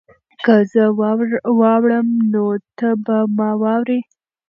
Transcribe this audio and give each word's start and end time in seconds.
که 0.43 0.55
زه 0.71 0.83
واوړم 1.59 2.07
نو 2.33 2.43
ته 2.77 2.89
به 3.05 3.17
ما 3.37 3.49
واورې؟ 3.61 3.99